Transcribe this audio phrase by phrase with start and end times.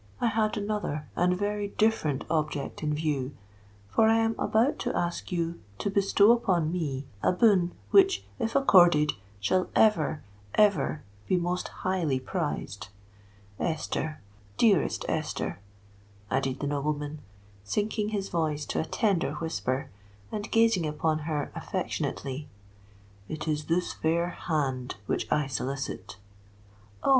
[0.19, 3.35] I had another and very different object in view;
[3.87, 8.55] for I am about to ask you to bestow upon me a boon which, if
[8.55, 12.87] accorded, shall ever—ever be most highly prized.
[13.59, 15.59] Esther—dearest Esther,"
[16.31, 17.19] added the nobleman,
[17.63, 19.91] sinking his voice to a tender whisper,
[20.31, 22.47] and gazing upon her affectionately,
[23.29, 26.17] "it is this fair hand which I solicit!"
[27.03, 27.09] "Oh!